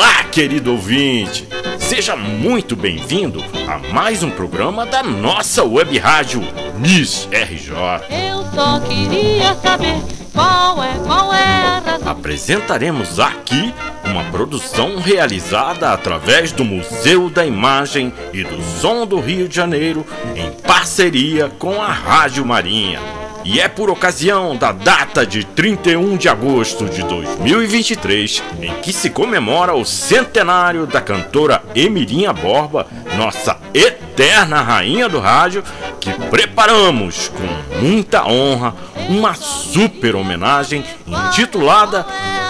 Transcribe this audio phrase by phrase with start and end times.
[0.00, 1.46] Olá, querido ouvinte!
[1.78, 6.40] Seja muito bem-vindo a mais um programa da nossa web rádio
[6.78, 7.70] Miss RJ.
[8.08, 10.00] Eu só queria saber
[10.32, 12.08] qual é, qual é a razão.
[12.08, 19.46] Apresentaremos aqui uma produção realizada através do Museu da Imagem e do Som do Rio
[19.46, 23.19] de Janeiro em parceria com a Rádio Marinha.
[23.44, 29.08] E é por ocasião da data de 31 de agosto de 2023, em que se
[29.08, 32.86] comemora o centenário da cantora Emilinha Borba,
[33.16, 35.64] nossa eterna rainha do rádio,
[35.98, 38.74] que preparamos com muita honra
[39.08, 42.06] uma super homenagem intitulada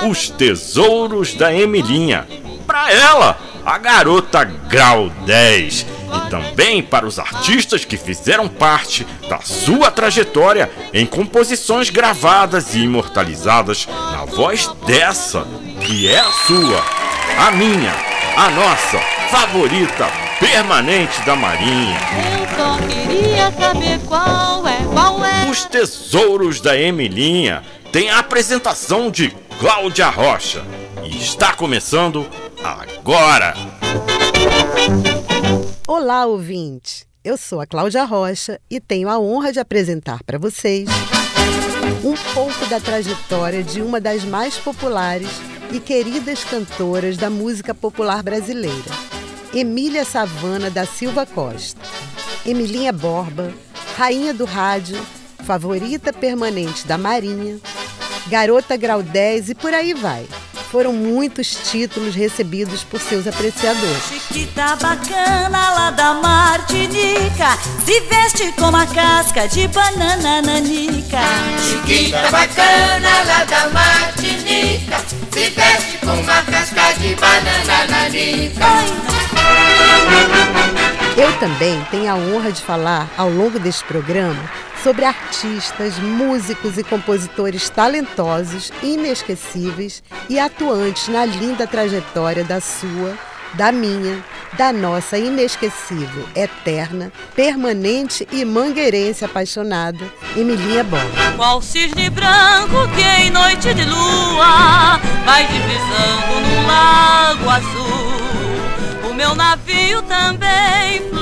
[0.09, 2.27] Os Tesouros da Emilinha.
[2.67, 9.41] Para ela, a garota Grau 10 e também para os artistas que fizeram parte da
[9.41, 15.47] sua trajetória em composições gravadas e imortalizadas na voz dessa,
[15.81, 16.85] que é a sua,
[17.39, 17.95] a minha,
[18.37, 18.99] a nossa
[19.31, 20.09] favorita
[20.41, 21.99] permanente da Marinha.
[22.41, 25.49] Eu só queria saber qual é, qual é.
[25.51, 29.31] Os Tesouros da Emilinha tem a apresentação de
[29.61, 30.65] Cláudia Rocha
[31.05, 32.27] e está começando
[32.63, 33.55] agora.
[35.87, 37.07] Olá, ouvinte!
[37.23, 40.89] Eu sou a Cláudia Rocha e tenho a honra de apresentar para vocês
[42.05, 45.29] um pouco da trajetória de uma das mais populares
[45.73, 48.91] e queridas cantoras da música popular brasileira,
[49.55, 51.81] Emília Savana da Silva Costa.
[52.45, 53.53] Emilinha Borba,
[53.97, 54.99] rainha do rádio,
[55.45, 57.59] favorita permanente da Marinha,
[58.29, 60.27] garota grau 10 e por aí vai
[60.71, 64.05] foram muitos títulos recebidos por seus apreciadores.
[64.05, 67.59] Chiquita bacana lá da Martinica.
[67.85, 71.19] Se veste com uma casca de banana nanica.
[71.59, 74.99] Chiquita bacana lá da Martinica.
[75.33, 78.67] Se veste com uma casca de banana nanica.
[81.17, 86.85] Eu também tenho a honra de falar ao longo deste programa sobre artistas, músicos e
[86.85, 93.17] compositores talentosos, inesquecíveis e atuantes na linda trajetória da sua,
[93.55, 94.25] da minha,
[94.57, 100.05] da nossa inesquecível, eterna, permanente e mangueirense apaixonada,
[100.37, 101.05] Emilinha Bola.
[101.37, 109.11] Qual cisne branco que em noite de lua vai deslizando no lago azul.
[109.11, 111.20] O meu navio também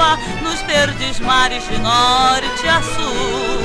[0.00, 3.60] flutua nos verdes mares de norte a sul.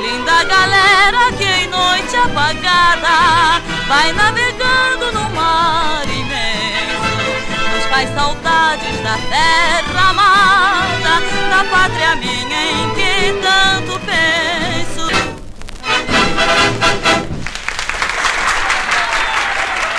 [0.00, 7.74] Linda galera que em noite apagada vai navegando no mar imenso.
[7.74, 11.20] Nos faz saudades da terra amada,
[11.50, 14.54] da pátria minha em que tanto penso.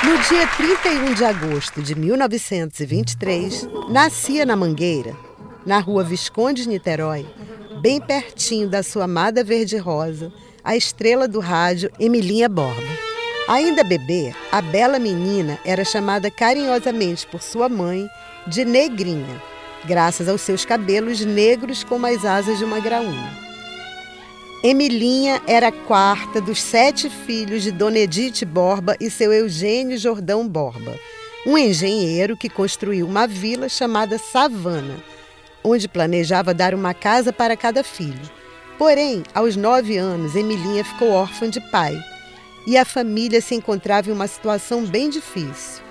[0.03, 5.24] No dia 31 de agosto de 1923, nascia na Mangueira,
[5.65, 7.25] na rua Visconde de Niterói,
[7.81, 10.31] bem pertinho da sua amada verde-rosa,
[10.63, 12.81] a estrela do rádio Emilinha Borba.
[13.47, 18.07] Ainda bebê, a bela menina era chamada carinhosamente por sua mãe
[18.47, 19.41] de Negrinha,
[19.85, 23.45] graças aos seus cabelos negros como as asas de uma graúna.
[24.63, 30.47] Emilinha era a quarta dos sete filhos de Dona Edith Borba e seu Eugênio Jordão
[30.47, 30.99] Borba,
[31.45, 34.95] um engenheiro que construiu uma vila chamada Savana,
[35.65, 38.29] onde planejava dar uma casa para cada filho.
[38.77, 41.97] Porém, aos nove anos, Emilinha ficou órfã de pai
[42.67, 45.83] e a família se encontrava em uma situação bem difícil.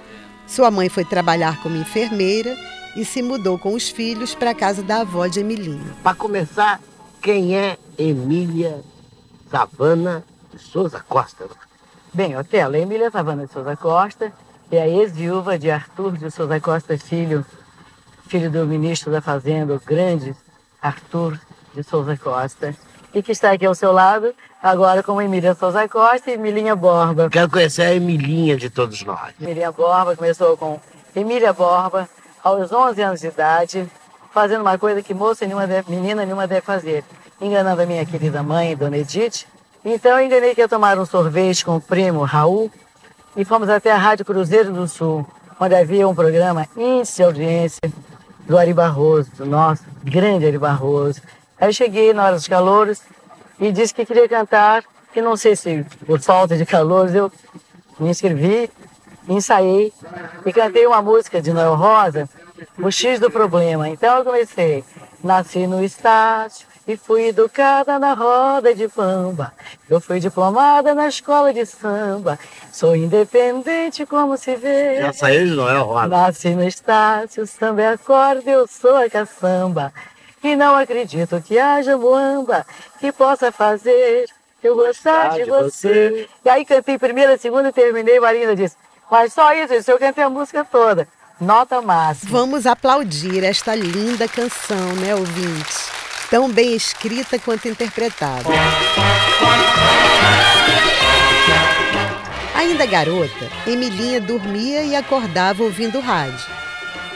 [0.46, 2.56] Sua mãe foi trabalhar como enfermeira
[2.96, 5.94] e se mudou com os filhos para a casa da avó de Emilinha.
[6.02, 6.80] Para começar,
[7.22, 8.82] quem é Emília
[9.50, 11.46] Savana de Souza Costa?
[12.12, 14.32] Bem, Otelo, Emília Savana de Souza Costa
[14.70, 17.44] é a ex-viúva de Arthur de Souza Costa Filho,
[18.26, 20.34] filho do ministro da Fazenda, o grande
[20.80, 21.38] Arthur
[21.74, 22.74] de Souza Costa,
[23.12, 27.28] e que está aqui ao seu lado, agora com Emília Souza Costa e Emilinha Borba.
[27.30, 29.34] Quero conhecer a Emilinha de todos nós.
[29.40, 30.80] Emília Borba começou com
[31.14, 32.08] Emília Borba,
[32.42, 33.90] aos 11 anos de idade,
[34.32, 37.04] fazendo uma coisa que moça nenhuma deve, menina nenhuma deve fazer,
[37.40, 39.46] enganando a minha querida mãe, Dona Edith.
[39.84, 42.70] Então eu enganei que ia tomar um sorvete com o primo Raul
[43.36, 45.26] e fomos até a Rádio Cruzeiro do Sul,
[45.60, 47.80] onde havia um programa índice de audiência
[48.46, 51.20] do Ari Barroso, do nosso grande Ari Barroso.
[51.58, 53.00] Aí eu cheguei na hora dos calouros
[53.58, 57.30] e disse que queria cantar, que não sei se por falta de calouros eu
[57.98, 58.70] me inscrevi,
[59.28, 59.92] ensaiei
[60.44, 62.28] e cantei uma música de Noel Rosa,
[62.78, 63.88] O X do Problema.
[63.88, 64.84] Então eu comecei,
[65.22, 69.52] nasci no estácio e fui educada na roda de bamba.
[69.88, 72.38] Eu fui diplomada na escola de samba.
[72.72, 74.96] Sou independente como se vê.
[74.96, 76.08] Essa aí não é a roda.
[76.08, 79.92] Nasci no Estácio, samba é acorde, eu sou a caçamba.
[80.42, 82.66] E não acredito que haja muamba
[83.00, 84.26] que possa fazer
[84.62, 86.28] eu gostar de, você.
[86.44, 88.20] E aí cantei primeira, segunda e terminei.
[88.20, 88.76] Marina disse,
[89.10, 91.08] mas só isso, isso eu cantei a música toda.
[91.40, 92.30] Nota máxima.
[92.30, 95.93] Vamos aplaudir esta linda canção, né, ouvintes?
[96.34, 98.42] Tão bem escrita quanto interpretada.
[102.56, 106.44] Ainda garota, Emilinha dormia e acordava ouvindo rádio.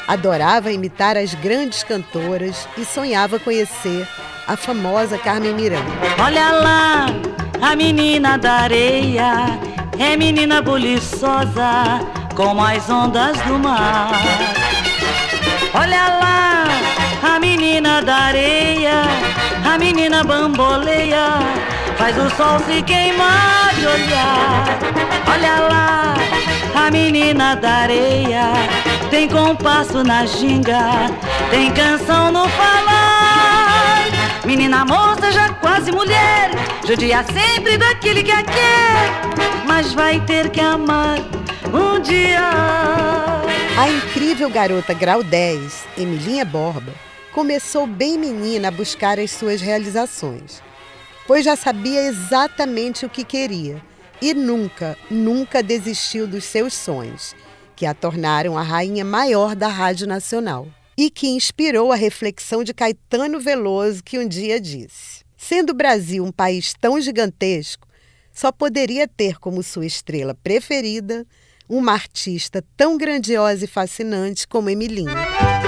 [0.06, 4.06] Adorava imitar as grandes cantoras e sonhava conhecer
[4.46, 5.90] a famosa Carmen Miranda.
[6.24, 7.06] Olha lá,
[7.60, 9.58] a menina da areia
[9.98, 11.98] é menina buliçosa
[12.36, 14.12] como as ondas do mar.
[15.74, 16.37] Olha lá,
[17.58, 19.02] menina da areia,
[19.64, 21.40] a menina bamboleia,
[21.96, 24.64] faz o sol se queimar de olhar.
[25.26, 26.14] Olha lá,
[26.86, 28.52] a menina da areia,
[29.10, 31.10] tem compasso na ginga,
[31.50, 34.04] tem canção no falar.
[34.44, 36.52] Menina moça, já quase mulher,
[36.86, 41.18] judia sempre daquele que a quer, mas vai ter que amar
[41.74, 42.50] um dia.
[43.76, 50.62] A incrível garota grau 10, Emilinha Borba, começou bem menina a buscar as suas realizações,
[51.26, 53.82] pois já sabia exatamente o que queria
[54.20, 57.34] e nunca, nunca desistiu dos seus sonhos,
[57.76, 60.66] que a tornaram a rainha maior da Rádio Nacional
[60.96, 66.24] e que inspirou a reflexão de Caetano Veloso, que um dia disse: Sendo o Brasil
[66.24, 67.86] um país tão gigantesco,
[68.32, 71.24] só poderia ter como sua estrela preferida
[71.68, 75.67] uma artista tão grandiosa e fascinante como Emilinha.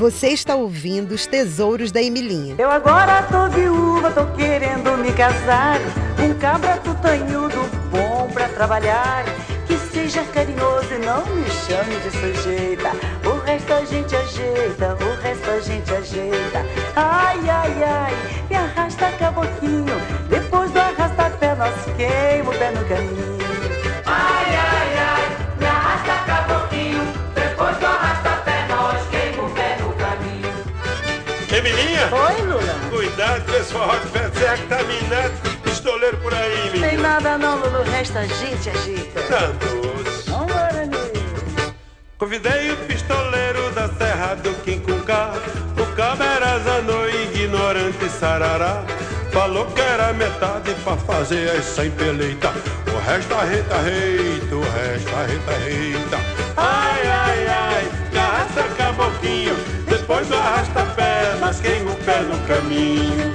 [0.00, 2.54] Você está ouvindo os tesouros da Emilinha.
[2.56, 5.78] Eu agora tô viúva, tô querendo me casar.
[6.18, 7.58] Um cabra tutanhudo
[7.90, 9.26] bom pra trabalhar.
[9.66, 12.92] Que seja carinhoso e não me chame de sujeita.
[13.26, 16.64] O resto a gente ajeita, o resto a gente ajeita.
[16.96, 18.16] Ai, ai, ai,
[18.48, 19.49] me arrasta caboquinho.
[33.70, 37.02] Forró de pé serra que tá minando pistoleiro por aí, Tem menino.
[37.02, 37.80] nada não, Lula.
[37.80, 39.20] O resto a gente ajeita.
[39.22, 40.26] Tantos.
[40.26, 41.74] Vambora, amigo.
[42.18, 45.30] Convidei o pistoleiro da serra do Quincunca
[45.78, 48.84] O cabra zanou ignorante sarará
[49.32, 52.50] Falou que era metade pra fazer as cem peleitas
[52.92, 56.16] O resto a gente ajeita, o resto a gente ajeita
[56.58, 59.56] Ai, ai, ai, que arrasta caboquinho
[59.88, 63.34] Depois do arrasta-pé, mas queima o pé no caminho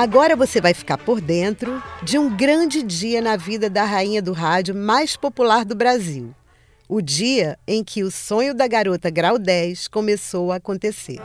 [0.00, 4.32] Agora você vai ficar por dentro de um grande dia na vida da rainha do
[4.32, 6.34] rádio mais popular do Brasil.
[6.88, 11.20] O dia em que o sonho da garota grau 10 começou a acontecer.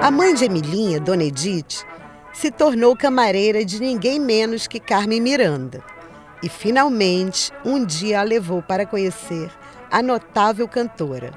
[0.00, 1.84] A mãe de Emilinha, Dona Edith,
[2.32, 5.82] se tornou camareira de ninguém menos que Carmen Miranda.
[6.44, 9.50] E finalmente, um dia a levou para conhecer
[9.90, 11.32] a notável cantora,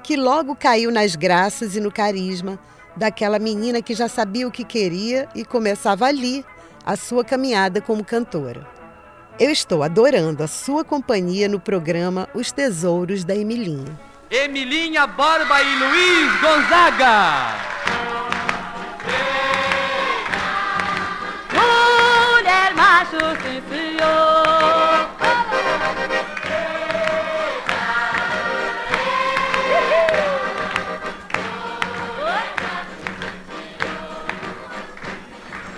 [0.00, 2.56] que logo caiu nas graças e no carisma
[2.96, 6.44] daquela menina que já sabia o que queria e começava ali
[6.84, 8.66] a sua caminhada como cantora.
[9.38, 13.98] Eu estou adorando a sua companhia no programa Os Tesouros da Emilinha.
[14.30, 17.74] Emilinha Borba e Luiz Gonzaga.
[21.52, 24.53] Mulher macho, sim senhor.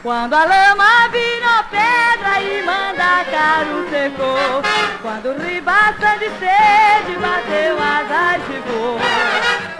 [0.07, 4.63] Quando a lama virou pedra e mandacaru secou
[5.03, 9.01] Quando ribaça de sede bateu asas de voa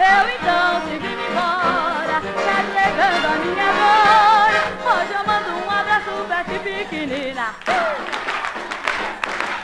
[0.03, 6.59] Eu então segui embora, carregando a minha dor Hoje eu mando um abraço pra ti
[6.59, 7.53] pequenina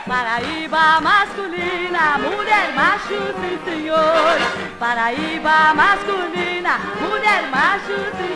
[0.06, 4.36] Paraíba masculina, mulher macho, sim senhor.
[4.78, 8.33] Paraíba masculina, mulher macho, sim.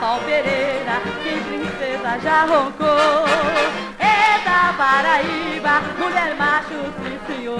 [0.00, 3.24] Pau Pereira, que princesa já roncou.
[3.98, 7.58] Eita, Paraíba, mulher macho, sim senhor.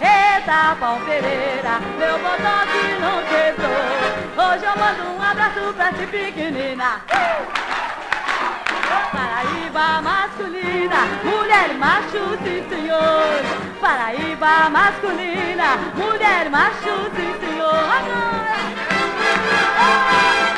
[0.00, 4.46] Eita, pau Pereira, meu botão que não quebrou.
[4.46, 7.00] Hoje eu mando um abraço pra ti pequenina.
[9.10, 13.42] Paraíba masculina, mulher macho, sim senhor.
[13.80, 17.74] Paraíba masculina, mulher macho, sim senhor.
[17.74, 18.56] Agora.
[19.78, 20.55] Eita,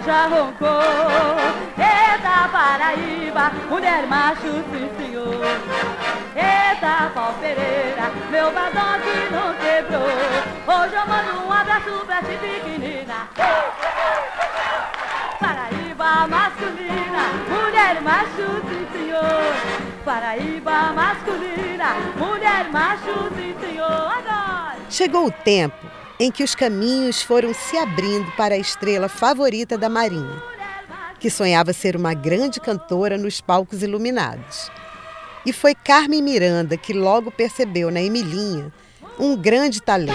[0.00, 0.80] já roncou.
[1.78, 5.40] Eita, Paraíba, mulher macho, sim senhor.
[6.34, 10.08] Eita, pau Pereira, meu badoque não quebrou.
[10.66, 13.28] Hoje eu mando um abraço pra ti, pequenina.
[15.38, 19.94] Paraíba masculina, mulher macho, sim senhor.
[20.04, 23.84] Paraíba masculina, mulher macho, sim senhor.
[23.84, 24.74] Agora!
[24.90, 29.88] Chegou o tempo em que os caminhos foram se abrindo para a estrela favorita da
[29.88, 30.42] Marinha,
[31.18, 34.70] que sonhava ser uma grande cantora nos palcos iluminados.
[35.44, 38.72] E foi Carmen Miranda que logo percebeu na Emilinha
[39.18, 40.14] um grande talento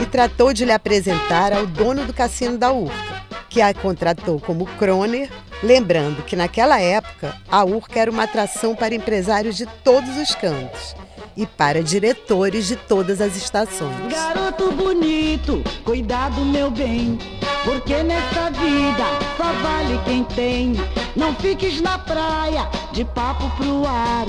[0.00, 4.66] e tratou de lhe apresentar ao dono do cassino da Urca, que a contratou como
[4.66, 5.30] croner,
[5.62, 11.05] lembrando que naquela época a Urca era uma atração para empresários de todos os cantos
[11.36, 13.94] e para diretores de todas as estações.
[14.10, 17.18] Garoto bonito, cuidado meu bem,
[17.64, 19.04] porque nessa vida
[19.36, 20.74] só vale quem tem.
[21.14, 24.26] Não fiques na praia, de papo pro ar.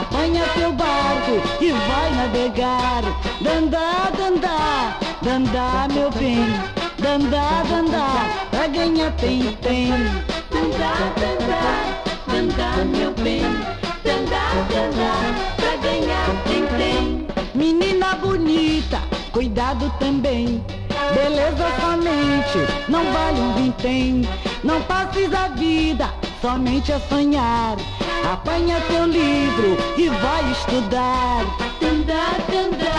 [0.00, 3.02] Apanha teu barco e vai navegar.
[3.40, 6.44] Dandá, dandá, dandá meu bem.
[6.98, 9.90] Dandá, dandá, pra ganhar tem, tem.
[10.50, 13.42] Dandá, dandá, dandá meu bem.
[14.02, 15.63] Dandá, dandá,
[17.54, 20.64] Menina bonita, cuidado também.
[21.14, 24.28] Beleza somente, não vale um vintém.
[24.64, 27.76] Não passes a vida somente a sonhar.
[28.32, 31.44] Apanha teu livro e vai estudar.
[31.80, 32.93] Dandá, dandá,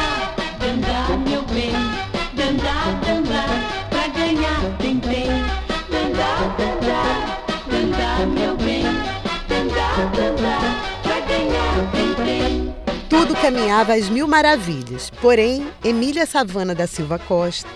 [13.46, 17.70] caminhava às mil maravilhas, porém, Emília Savana da Silva Costa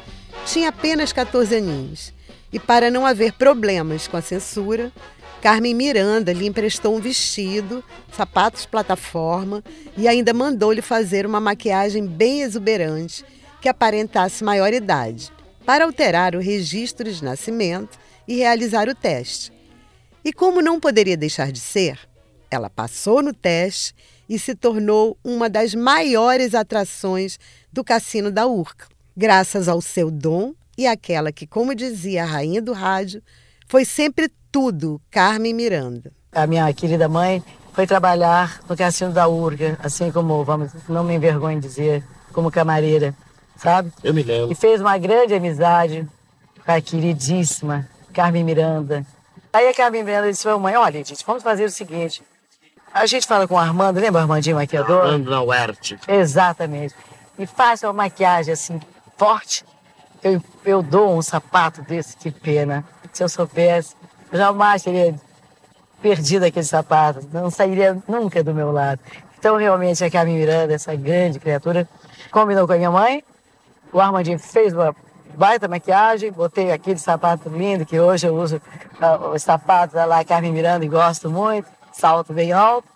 [0.44, 2.12] tinha apenas 14 aninhos.
[2.52, 4.92] E para não haver problemas com a censura,
[5.44, 9.64] Carmen Miranda lhe emprestou um vestido, sapatos plataforma
[9.96, 13.24] e ainda mandou-lhe fazer uma maquiagem bem exuberante
[13.62, 15.32] que aparentasse maior idade,
[15.68, 19.54] para alterar o registro de nascimento e realizar o teste.
[20.26, 22.00] E como não poderia deixar de ser,
[22.50, 23.94] ela passou no teste
[24.30, 27.40] e se tornou uma das maiores atrações
[27.74, 32.62] do cassino da Urca, graças ao seu dom e àquela que, como dizia a rainha
[32.62, 33.22] do rádio,
[33.68, 36.12] foi sempre tudo Carmen Miranda.
[36.32, 37.44] A minha querida mãe
[37.74, 42.52] foi trabalhar no cassino da Urca, assim como, vamos, não me envergonho de dizer, como
[42.52, 43.16] camareira,
[43.58, 43.92] sabe?
[44.04, 44.52] Eu me lembro.
[44.52, 46.08] E fez uma grande amizade
[46.64, 49.06] com a queridíssima Carmen Miranda.
[49.52, 52.22] Aí a Carmen Miranda disse pra mãe, olha, gente, vamos fazer o seguinte.
[52.94, 55.06] A gente fala com o Armando, lembra o Armandinho maquiador?
[55.06, 55.98] Armando Nauert.
[56.08, 56.96] Exatamente.
[57.38, 58.80] E faça uma maquiagem assim,
[59.18, 59.64] forte.
[60.24, 62.84] Eu, eu dou um sapato desse, que pena.
[63.14, 63.96] Se eu soubesse,
[64.32, 65.16] eu jamais teria
[66.02, 67.28] perdido aquele sapato.
[67.32, 69.00] Não sairia nunca do meu lado.
[69.38, 71.88] Então, realmente, a Carmen Miranda, essa grande criatura,
[72.32, 73.24] combinou com a minha mãe.
[73.94, 74.94] O Armandinho fez uma
[75.36, 80.24] baita maquiagem, botei aquele sapato lindo que hoje eu uso uh, os sapatos da lá
[80.26, 81.68] Carmen Miranda e gosto muito,
[82.00, 82.88] salto bem alto.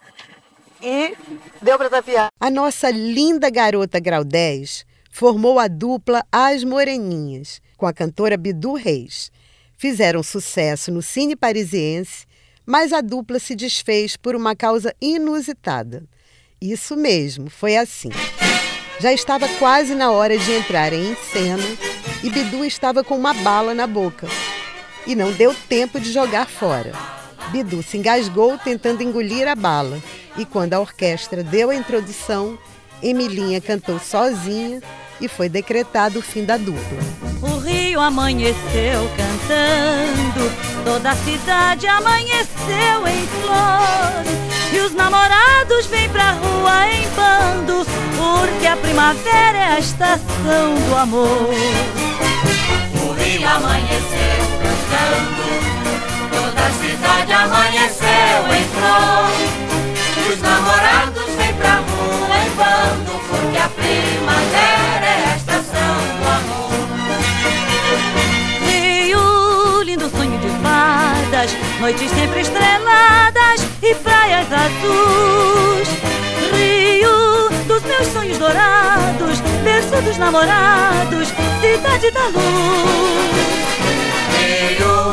[0.81, 1.15] E
[1.61, 2.29] deu para tapear.
[2.39, 8.73] A nossa linda garota Grau 10 formou a dupla As Moreninhas, com a cantora Bidu
[8.73, 9.31] Reis.
[9.77, 12.25] Fizeram sucesso no cine parisiense,
[12.65, 16.03] mas a dupla se desfez por uma causa inusitada.
[16.61, 18.09] Isso mesmo, foi assim.
[18.99, 21.63] Já estava quase na hora de entrarem em cena
[22.23, 24.27] e Bidu estava com uma bala na boca.
[25.05, 27.22] E não deu tempo de jogar fora.
[27.51, 29.99] Bidu se engasgou tentando engolir a bala.
[30.37, 32.57] E quando a orquestra deu a introdução,
[33.01, 34.81] Emilinha cantou sozinha
[35.19, 36.99] e foi decretado o fim da dupla.
[37.41, 40.51] O rio amanheceu cantando,
[40.83, 44.43] toda a cidade amanheceu em flor.
[44.73, 47.85] E os namorados vêm pra rua em bando,
[48.17, 51.49] porque a primavera é a estação do amor.
[53.05, 55.72] O rio amanheceu cantando.
[56.63, 56.63] Dançando.
[56.63, 59.31] Toda a cidade amanheceu em flor.
[60.31, 66.87] Os namorados vêm pra rua em bando, porque a primavera é a estação do amor.
[68.65, 75.89] Rio, lindo sonho de fadas, noites sempre estreladas e praias azuis.
[76.53, 81.27] Rio, dos meus sonhos dourados, berço dos namorados,
[81.61, 83.43] cidade da luz.
[84.39, 85.12] Rio,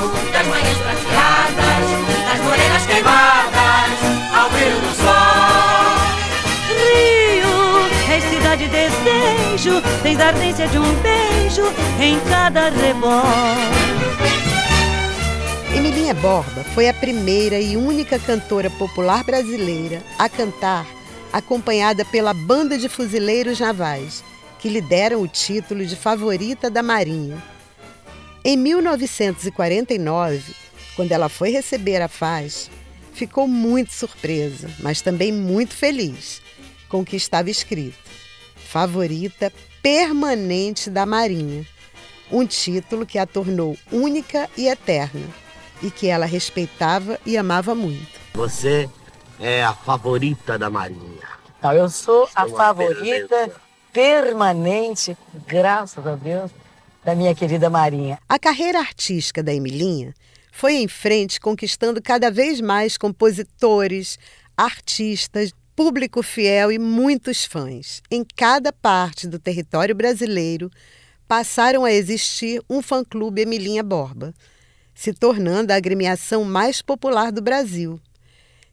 [3.00, 3.98] queimadas,
[4.34, 5.90] ao brilho do sol.
[6.68, 11.62] Rio, és cidade desejo, tens a ardência de um beijo
[12.00, 13.22] em cada rebol.
[15.74, 20.86] Emilinha Borba foi a primeira e única cantora popular brasileira a cantar
[21.32, 24.22] acompanhada pela Banda de Fuzileiros Navais,
[24.58, 27.40] que lhe deram o título de favorita da Marinha.
[28.44, 30.42] Em 1949,
[30.96, 32.68] quando ela foi receber a faixa,
[33.20, 36.40] ficou muito surpresa, mas também muito feliz
[36.88, 37.98] com o que estava escrito:
[38.56, 41.66] Favorita permanente da Marinha.
[42.32, 45.26] Um título que a tornou única e eterna
[45.82, 48.18] e que ela respeitava e amava muito.
[48.32, 48.88] Você
[49.38, 51.28] é a favorita da Marinha.
[51.60, 53.52] Não, eu sou a Uma favorita beleza.
[53.92, 56.50] permanente, graças a Deus,
[57.04, 58.18] da minha querida Marinha.
[58.26, 60.14] A carreira artística da Emilinha
[60.52, 64.18] foi em frente conquistando cada vez mais compositores,
[64.56, 68.02] artistas, público fiel e muitos fãs.
[68.10, 70.70] Em cada parte do território brasileiro
[71.26, 74.34] passaram a existir um fã-clube Emilinha Borba,
[74.94, 78.00] se tornando a agremiação mais popular do Brasil.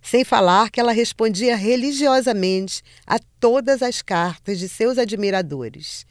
[0.02, 6.06] Sem falar que ela respondia religiosamente a todas as cartas de seus admiradores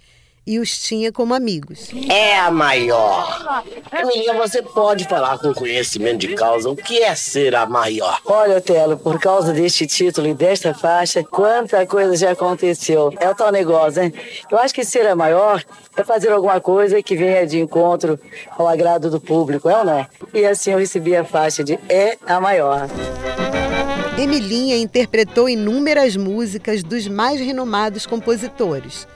[0.46, 1.90] e os tinha como amigos.
[2.08, 3.64] É a maior.
[3.92, 8.20] Emilinha, você pode falar com conhecimento de causa o que é ser a maior?
[8.24, 13.12] Olha, Otelo, por causa deste título e desta faixa, quanta coisa já aconteceu.
[13.18, 14.12] É o tal negócio, né?
[14.50, 15.64] Eu acho que ser a maior
[15.96, 18.18] é fazer alguma coisa que venha de encontro
[18.56, 20.08] ao agrado do público, é ou não é?
[20.32, 22.88] E assim eu recebi a faixa de É a Maior.
[24.18, 29.06] Emilinha interpretou inúmeras músicas dos mais renomados compositores.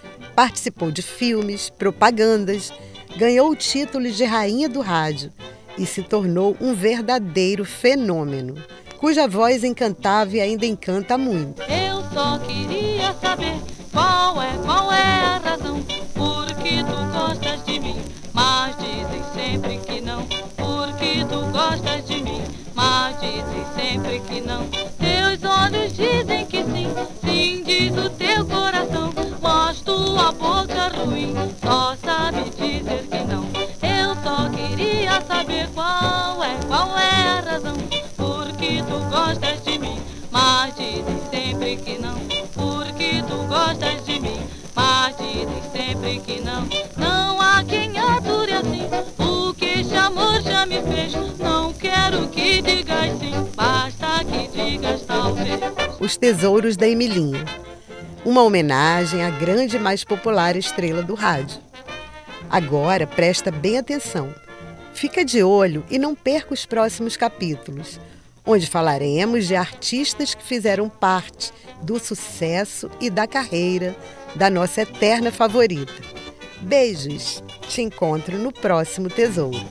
[0.40, 2.72] Participou de filmes, propagandas,
[3.18, 5.30] ganhou o título de Rainha do Rádio
[5.76, 8.54] e se tornou um verdadeiro fenômeno,
[8.96, 11.60] cuja voz encantava e ainda encanta muito.
[11.64, 13.52] Eu só queria saber
[13.92, 15.82] qual é, qual é a razão
[16.14, 17.96] porque tu gostas de mim,
[18.32, 20.26] mas dizem sempre que não,
[20.56, 22.42] porque tu gostas de mim,
[22.74, 24.66] mas dizem sempre que não.
[24.96, 26.88] Teus olhos dizem que sim,
[27.22, 29.09] sim diz o teu coração,
[30.20, 33.44] mas tua boca ruim só sabe dizer que não.
[33.82, 37.76] Eu só queria saber qual é, qual é a razão
[38.16, 39.98] porque tu gostas de mim,
[40.30, 42.18] mas dizem sempre que não,
[42.54, 44.40] porque tu gostas de mim,
[44.74, 46.68] mas dizem sempre que não.
[46.96, 51.14] Não há quem ature assim o que este amor já me fez.
[51.38, 55.60] Não quero que digas sim, basta que digas talvez.
[55.98, 57.44] Os Tesouros da Emilinha,
[58.24, 61.60] uma homenagem à grande e mais popular estrela do rádio.
[62.48, 64.34] Agora presta bem atenção.
[64.92, 68.00] Fica de olho e não perca os próximos capítulos,
[68.44, 71.52] onde falaremos de artistas que fizeram parte
[71.82, 73.96] do sucesso e da carreira
[74.34, 75.92] da nossa eterna favorita.
[76.60, 77.42] Beijos!
[77.68, 79.64] Te encontro no próximo Tesouro.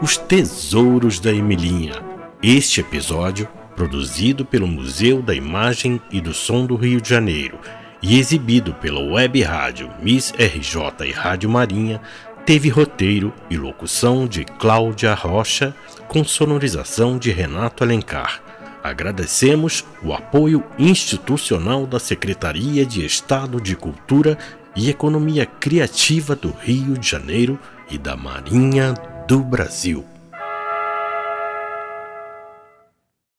[0.00, 1.94] Os Tesouros da Emilinha.
[2.42, 7.58] Este episódio, produzido pelo Museu da Imagem e do Som do Rio de Janeiro
[8.02, 12.00] e exibido pela Web Rádio Miss RJ e Rádio Marinha,
[12.44, 15.74] teve roteiro e locução de Cláudia Rocha,
[16.06, 18.42] com sonorização de Renato Alencar.
[18.82, 24.36] Agradecemos o apoio institucional da Secretaria de Estado de Cultura
[24.76, 27.58] e Economia Criativa do Rio de Janeiro
[27.90, 28.92] e da Marinha
[29.26, 30.04] do Brasil.